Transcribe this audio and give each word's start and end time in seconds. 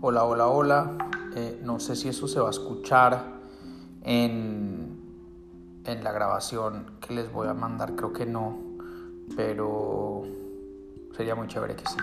Hola, 0.00 0.24
hola, 0.24 0.48
hola. 0.48 0.96
Eh, 1.34 1.60
no 1.62 1.78
sé 1.80 1.96
si 1.96 2.08
eso 2.08 2.26
se 2.28 2.40
va 2.40 2.48
a 2.48 2.50
escuchar 2.50 3.40
en, 4.02 4.98
en 5.84 6.04
la 6.04 6.12
grabación 6.12 6.98
que 7.00 7.14
les 7.14 7.32
voy 7.32 7.48
a 7.48 7.54
mandar, 7.54 7.94
creo 7.94 8.12
que 8.12 8.26
no, 8.26 8.58
pero 9.36 10.22
sería 11.16 11.34
muy 11.34 11.46
chévere 11.48 11.76
que 11.76 11.84
sí. 11.86 11.96